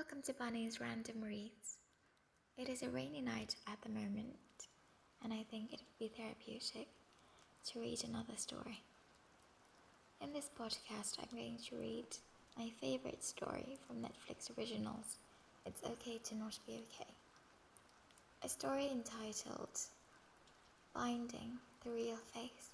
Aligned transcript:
Welcome 0.00 0.22
to 0.22 0.32
Bunny's 0.32 0.80
Random 0.80 1.20
Reads. 1.22 1.76
It 2.56 2.70
is 2.70 2.82
a 2.82 2.88
rainy 2.88 3.20
night 3.20 3.54
at 3.70 3.82
the 3.82 3.90
moment, 3.90 4.68
and 5.22 5.30
I 5.30 5.44
think 5.50 5.74
it 5.74 5.80
would 5.80 5.98
be 5.98 6.08
therapeutic 6.08 6.88
to 7.66 7.80
read 7.80 8.02
another 8.02 8.32
story. 8.36 8.80
In 10.22 10.32
this 10.32 10.48
podcast, 10.58 11.18
I'm 11.20 11.38
going 11.38 11.58
to 11.68 11.76
read 11.76 12.06
my 12.56 12.70
favorite 12.80 13.22
story 13.22 13.76
from 13.86 13.96
Netflix 13.96 14.56
Originals 14.56 15.18
It's 15.66 15.82
Okay 15.84 16.18
to 16.24 16.34
Not 16.34 16.58
Be 16.66 16.80
Okay. 16.94 17.10
A 18.42 18.48
story 18.48 18.88
entitled 18.90 19.80
Finding 20.94 21.58
the 21.84 21.90
Real 21.90 22.16
Face. 22.32 22.70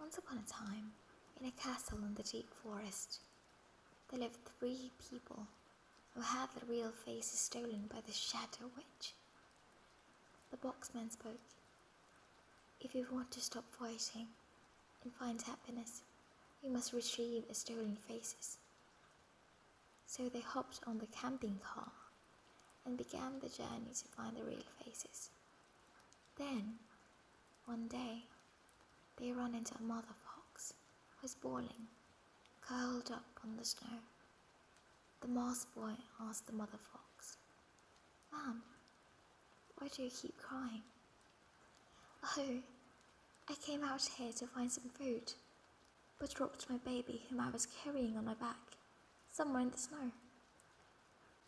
Once 0.00 0.18
upon 0.18 0.38
a 0.38 0.52
time, 0.52 0.90
in 1.40 1.46
a 1.46 1.52
castle 1.52 1.98
in 1.98 2.14
the 2.16 2.24
deep 2.24 2.50
forest, 2.64 3.20
there 4.14 4.22
lived 4.22 4.38
three 4.58 4.90
people 5.10 5.46
who 6.14 6.20
had 6.20 6.48
their 6.54 6.68
real 6.68 6.90
faces 7.04 7.38
stolen 7.38 7.88
by 7.92 7.98
the 8.06 8.12
Shadow 8.12 8.70
Witch. 8.76 9.12
The 10.50 10.56
boxman 10.56 11.10
spoke. 11.10 11.40
If 12.80 12.94
you 12.94 13.06
want 13.10 13.32
to 13.32 13.40
stop 13.40 13.64
fighting 13.72 14.28
and 15.02 15.12
find 15.12 15.42
happiness, 15.42 16.02
you 16.62 16.70
must 16.70 16.92
retrieve 16.92 17.48
the 17.48 17.54
stolen 17.54 17.96
faces. 18.08 18.58
So 20.06 20.28
they 20.28 20.40
hopped 20.40 20.80
on 20.86 20.98
the 20.98 21.06
camping 21.06 21.58
car 21.64 21.90
and 22.86 22.96
began 22.96 23.40
the 23.40 23.48
journey 23.48 23.94
to 23.96 24.08
find 24.16 24.36
the 24.36 24.44
real 24.44 24.68
faces. 24.84 25.30
Then, 26.38 26.74
one 27.66 27.88
day, 27.88 28.24
they 29.16 29.32
ran 29.32 29.54
into 29.54 29.74
a 29.76 29.82
mother 29.82 30.14
fox 30.24 30.74
who 31.08 31.24
was 31.24 31.34
bawling 31.34 31.88
curled 32.68 33.10
up 33.10 33.40
on 33.42 33.56
the 33.56 33.64
snow. 33.64 33.98
The 35.20 35.28
mouse 35.28 35.66
boy 35.76 35.92
asked 36.20 36.46
the 36.46 36.52
mother 36.52 36.78
fox, 36.92 37.36
Ma'am, 38.32 38.62
why 39.78 39.88
do 39.88 40.02
you 40.02 40.10
keep 40.10 40.36
crying? 40.38 40.82
Oh, 42.38 42.58
I 43.48 43.54
came 43.54 43.84
out 43.84 44.08
here 44.16 44.32
to 44.32 44.46
find 44.46 44.70
some 44.70 44.90
food, 44.98 45.32
but 46.18 46.34
dropped 46.34 46.70
my 46.70 46.78
baby 46.78 47.22
whom 47.28 47.40
I 47.40 47.50
was 47.50 47.66
carrying 47.84 48.16
on 48.16 48.24
my 48.24 48.34
back, 48.34 48.76
somewhere 49.30 49.62
in 49.62 49.70
the 49.70 49.78
snow. 49.78 50.10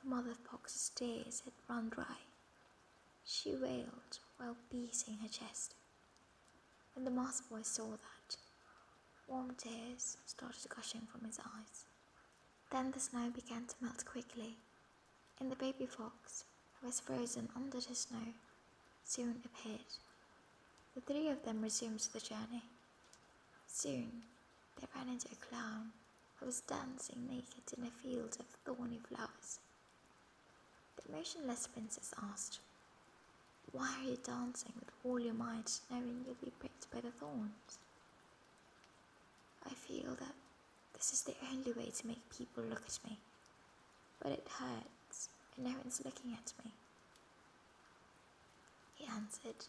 The 0.02 0.10
mother 0.10 0.34
fox's 0.50 0.90
tears 0.94 1.42
had 1.44 1.54
run 1.68 1.88
dry. 1.88 2.16
She 3.24 3.54
wailed 3.56 4.18
while 4.36 4.56
beating 4.70 5.18
her 5.22 5.28
chest. 5.28 5.74
When 6.94 7.04
the 7.04 7.10
mouse 7.10 7.40
boy 7.40 7.62
saw 7.62 7.90
that, 7.90 8.36
Warm 9.28 9.56
tears 9.56 10.18
started 10.24 10.68
gushing 10.68 11.02
from 11.10 11.26
his 11.26 11.40
eyes. 11.40 11.84
Then 12.70 12.92
the 12.92 13.00
snow 13.00 13.28
began 13.30 13.66
to 13.66 13.74
melt 13.80 14.04
quickly, 14.04 14.56
and 15.40 15.50
the 15.50 15.56
baby 15.56 15.86
fox, 15.86 16.44
who 16.80 16.86
was 16.86 17.00
frozen 17.00 17.48
under 17.56 17.80
the 17.80 17.94
snow, 17.94 18.34
soon 19.04 19.42
appeared. 19.44 19.80
The 20.94 21.00
three 21.00 21.28
of 21.28 21.44
them 21.44 21.60
resumed 21.60 22.06
the 22.12 22.20
journey. 22.20 22.62
Soon 23.66 24.22
they 24.80 24.86
ran 24.94 25.08
into 25.08 25.28
a 25.32 25.46
clown 25.46 25.90
who 26.36 26.46
was 26.46 26.60
dancing 26.60 27.26
naked 27.28 27.76
in 27.76 27.84
a 27.84 27.90
field 27.90 28.36
of 28.38 28.46
thorny 28.64 29.00
flowers. 29.08 29.58
The 30.96 31.12
motionless 31.12 31.66
princess 31.66 32.14
asked, 32.32 32.60
Why 33.72 33.92
are 34.00 34.10
you 34.10 34.18
dancing 34.22 34.72
with 34.78 34.90
all 35.04 35.18
your 35.18 35.34
might, 35.34 35.80
knowing 35.90 36.24
you'll 36.24 36.36
be 36.42 36.52
pricked 36.58 36.90
by 36.92 37.00
the 37.00 37.10
thorns? 37.10 37.78
I 39.66 39.74
feel 39.74 40.14
that 40.14 40.34
this 40.94 41.12
is 41.12 41.22
the 41.22 41.34
only 41.52 41.72
way 41.72 41.90
to 41.90 42.06
make 42.06 42.30
people 42.30 42.62
look 42.62 42.82
at 42.86 42.98
me. 43.08 43.18
But 44.22 44.32
it 44.32 44.46
hurts, 44.48 45.28
and 45.56 45.66
no 45.66 45.72
one's 45.72 46.02
looking 46.04 46.32
at 46.32 46.52
me. 46.64 46.72
He 48.94 49.06
answered. 49.06 49.66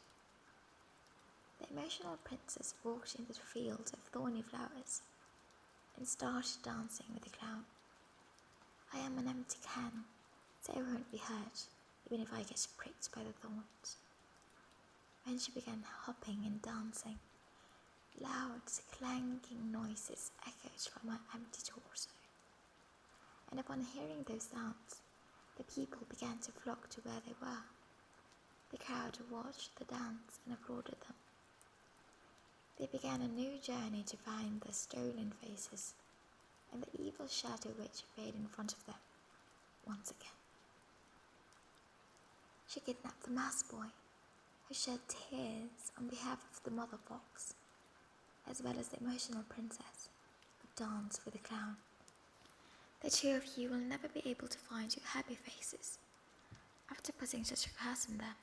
The 1.59 1.73
emotional 1.75 2.17
princess 2.23 2.75
walked 2.83 3.15
into 3.15 3.33
the 3.33 3.39
field 3.39 3.89
of 3.91 3.99
thorny 3.99 4.43
flowers 4.43 5.01
and 5.97 6.07
started 6.07 6.61
dancing 6.63 7.07
with 7.13 7.23
the 7.23 7.37
clown. 7.37 7.65
I 8.93 8.99
am 8.99 9.17
an 9.17 9.27
empty 9.27 9.57
can, 9.73 10.05
so 10.61 10.73
I 10.73 10.81
won't 10.81 11.11
be 11.11 11.17
hurt, 11.17 11.65
even 12.05 12.23
if 12.23 12.31
I 12.31 12.43
get 12.43 12.67
pricked 12.77 13.11
by 13.13 13.23
the 13.23 13.33
thorns. 13.33 13.97
When 15.25 15.39
she 15.39 15.51
began 15.51 15.83
hopping 16.05 16.43
and 16.45 16.61
dancing, 16.61 17.17
Loud, 18.19 18.61
clanking 18.97 19.71
noises 19.71 20.31
echoed 20.41 20.81
from 20.91 21.11
her 21.11 21.19
empty 21.35 21.61
torso. 21.63 22.09
And 23.51 23.59
upon 23.59 23.85
hearing 23.93 24.23
those 24.27 24.49
sounds, 24.51 25.01
the 25.55 25.63
people 25.63 25.99
began 26.09 26.39
to 26.39 26.51
flock 26.51 26.89
to 26.89 27.01
where 27.01 27.21
they 27.25 27.35
were. 27.39 27.63
The 28.71 28.77
crowd 28.79 29.19
watched 29.29 29.75
the 29.75 29.85
dance 29.85 30.39
and 30.45 30.55
applauded 30.55 30.99
them. 31.01 31.15
They 32.79 32.87
began 32.87 33.21
a 33.21 33.27
new 33.27 33.59
journey 33.59 34.03
to 34.07 34.17
find 34.17 34.61
the 34.61 34.73
stolen 34.73 35.33
faces, 35.41 35.93
and 36.73 36.83
the 36.83 37.01
evil 37.01 37.27
shadow 37.27 37.69
witch 37.77 38.01
appeared 38.01 38.35
in 38.35 38.47
front 38.47 38.73
of 38.73 38.85
them 38.87 39.01
once 39.85 40.09
again. 40.09 40.37
She 42.67 42.79
kidnapped 42.79 43.23
the 43.23 43.31
mouse 43.31 43.61
boy, 43.63 43.87
who 44.67 44.73
shed 44.73 44.99
tears 45.07 45.91
on 45.97 46.07
behalf 46.07 46.43
of 46.51 46.63
the 46.63 46.71
mother 46.71 46.97
fox 47.07 47.53
as 48.49 48.61
well 48.61 48.75
as 48.79 48.87
the 48.89 48.99
emotional 48.99 49.43
princess 49.49 50.09
who 50.61 50.67
dance 50.83 51.19
with 51.25 51.33
the 51.33 51.39
clown. 51.39 51.77
The 53.01 53.09
two 53.11 53.35
of 53.35 53.57
you 53.57 53.69
will 53.69 53.77
never 53.77 54.07
be 54.07 54.23
able 54.25 54.47
to 54.47 54.57
find 54.57 54.95
your 54.95 55.05
happy 55.05 55.35
faces 55.35 55.99
after 56.89 57.11
putting 57.11 57.43
such 57.43 57.67
a 57.67 57.69
curse 57.69 58.07
on 58.09 58.17
them. 58.17 58.35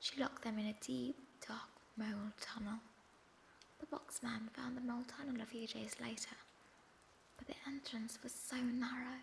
She 0.00 0.20
locked 0.20 0.42
them 0.42 0.58
in 0.58 0.66
a 0.66 0.74
deep, 0.84 1.16
dark 1.46 1.70
mole 1.96 2.32
tunnel. 2.40 2.80
The 3.80 3.86
boxman 3.86 4.50
found 4.52 4.76
the 4.76 4.80
mole 4.80 5.04
tunnel 5.06 5.40
a 5.40 5.46
few 5.46 5.66
days 5.66 5.96
later, 6.00 6.36
but 7.38 7.46
the 7.46 7.54
entrance 7.66 8.18
was 8.22 8.32
so 8.32 8.56
narrow 8.56 9.22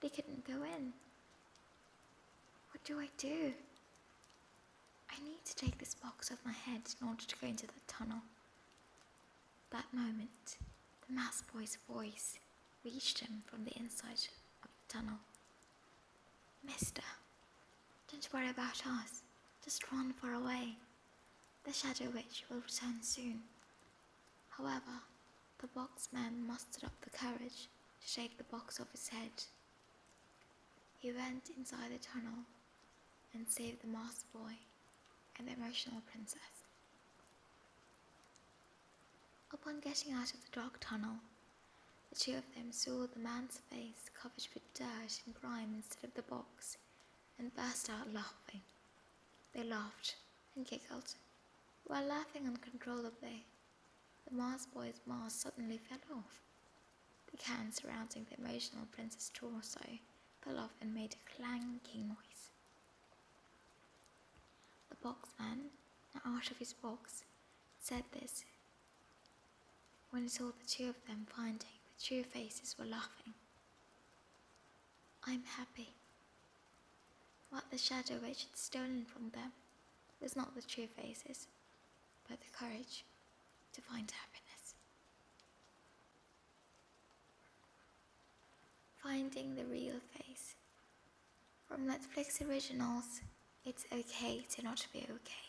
they 0.00 0.08
couldn't 0.08 0.46
go 0.46 0.62
in. 0.64 0.92
What 2.70 2.84
do 2.84 3.00
I 3.00 3.08
do? 3.18 3.52
I 5.10 5.22
need 5.24 5.44
to 5.44 5.56
take 5.56 5.78
this 5.78 5.94
box 5.94 6.30
off 6.30 6.38
my 6.44 6.52
head 6.52 6.82
in 7.00 7.08
order 7.08 7.24
to 7.26 7.36
go 7.40 7.46
into 7.46 7.66
the 7.66 7.72
tunnel 7.86 8.20
that 9.70 9.86
moment, 9.92 10.58
the 11.06 11.14
mouse 11.14 11.42
boy's 11.54 11.78
voice 11.90 12.38
reached 12.84 13.20
him 13.20 13.42
from 13.46 13.64
the 13.64 13.76
inside 13.78 14.28
of 14.62 14.70
the 14.70 14.92
tunnel. 14.92 15.18
Mister, 16.64 17.02
don't 18.10 18.28
worry 18.32 18.50
about 18.50 18.86
us. 18.86 19.22
Just 19.64 19.90
run 19.92 20.12
far 20.12 20.34
away. 20.34 20.76
The 21.64 21.72
Shadow 21.72 22.10
Witch 22.14 22.44
will 22.48 22.58
return 22.58 23.02
soon. 23.02 23.40
However, 24.50 25.02
the 25.60 25.68
boxman 25.68 26.46
mustered 26.46 26.84
up 26.84 26.92
the 27.02 27.10
courage 27.10 27.68
to 28.00 28.08
shake 28.08 28.38
the 28.38 28.44
box 28.44 28.80
off 28.80 28.92
his 28.92 29.08
head. 29.08 29.44
He 30.98 31.12
went 31.12 31.50
inside 31.56 31.90
the 31.92 31.98
tunnel 31.98 32.44
and 33.34 33.48
saved 33.48 33.82
the 33.82 33.88
mouse 33.88 34.24
boy 34.32 34.54
and 35.38 35.48
the 35.48 35.52
emotional 35.52 36.00
princess. 36.10 36.65
Upon 39.52 39.80
getting 39.80 40.12
out 40.12 40.34
of 40.34 40.40
the 40.44 40.60
dark 40.60 40.78
tunnel, 40.80 41.16
the 42.10 42.18
two 42.18 42.36
of 42.36 42.54
them 42.54 42.72
saw 42.72 43.06
the 43.06 43.20
man's 43.20 43.60
face 43.70 44.10
covered 44.20 44.46
with 44.52 44.74
dirt 44.74 45.20
and 45.24 45.34
grime 45.40 45.72
instead 45.76 46.04
of 46.04 46.14
the 46.14 46.22
box 46.22 46.76
and 47.38 47.54
burst 47.54 47.88
out 47.88 48.12
laughing. 48.12 48.62
They 49.54 49.62
laughed 49.62 50.16
and 50.56 50.66
giggled. 50.66 51.14
While 51.86 52.06
laughing 52.06 52.46
uncontrollably, 52.46 53.44
the 54.28 54.34
mouse 54.34 54.66
boy's 54.66 55.00
mask 55.06 55.42
suddenly 55.42 55.78
fell 55.78 56.18
off. 56.18 56.40
The 57.30 57.36
can 57.36 57.70
surrounding 57.72 58.26
the 58.28 58.38
emotional 58.44 58.86
princess' 58.90 59.30
torso 59.32 59.98
fell 60.42 60.58
off 60.58 60.74
and 60.80 60.92
made 60.92 61.14
a 61.14 61.36
clanking 61.36 62.08
noise. 62.08 62.50
The 64.90 64.96
boxman, 64.96 65.70
now 66.14 66.36
out 66.36 66.50
of 66.50 66.58
his 66.58 66.72
box, 66.72 67.22
said 67.80 68.04
this 68.12 68.44
when 70.16 70.22
he 70.22 70.30
saw 70.30 70.46
the 70.46 70.66
two 70.66 70.88
of 70.88 71.06
them 71.06 71.26
finding 71.28 71.58
the 71.60 72.02
true 72.02 72.22
faces 72.22 72.74
were 72.78 72.86
laughing. 72.86 73.34
I'm 75.26 75.42
happy. 75.58 75.90
What 77.50 77.64
the 77.70 77.76
shadow 77.76 78.14
witch 78.22 78.46
had 78.48 78.56
stolen 78.56 79.04
from 79.04 79.28
them 79.34 79.52
was 80.22 80.34
not 80.34 80.54
the 80.54 80.62
true 80.62 80.86
faces, 80.86 81.48
but 82.26 82.38
the 82.40 82.58
courage 82.58 83.04
to 83.74 83.82
find 83.82 84.10
happiness. 84.10 84.74
Finding 89.02 89.54
the 89.54 89.66
real 89.66 90.00
face. 90.14 90.54
From 91.68 91.86
Netflix 91.86 92.40
originals, 92.48 93.20
it's 93.66 93.84
okay 93.92 94.46
to 94.56 94.64
not 94.64 94.86
be 94.94 95.00
okay. 95.00 95.45